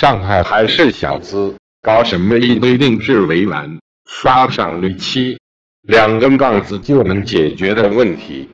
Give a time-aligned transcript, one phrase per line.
[0.00, 5.36] 上海还是小资，搞什么一堆定制围栏，刷上绿漆，
[5.82, 8.48] 两根杠子就能解决的问题。